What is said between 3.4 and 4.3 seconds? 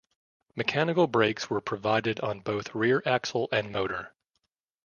and motor.